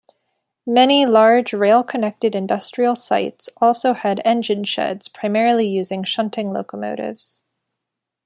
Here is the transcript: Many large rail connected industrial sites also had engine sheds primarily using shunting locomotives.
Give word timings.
Many 0.65 1.05
large 1.05 1.53
rail 1.53 1.83
connected 1.83 2.33
industrial 2.33 2.95
sites 2.95 3.49
also 3.57 3.93
had 3.93 4.19
engine 4.25 4.63
sheds 4.63 5.07
primarily 5.07 5.67
using 5.67 6.03
shunting 6.03 6.51
locomotives. 6.51 7.43